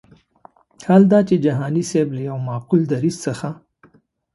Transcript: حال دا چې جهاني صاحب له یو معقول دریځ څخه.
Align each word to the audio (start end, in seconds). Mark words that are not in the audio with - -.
حال 0.85 1.03
دا 1.11 1.19
چې 1.29 1.35
جهاني 1.45 1.83
صاحب 1.89 2.09
له 2.15 2.21
یو 2.29 2.37
معقول 2.47 2.81
دریځ 2.91 3.15
څخه. 3.25 3.49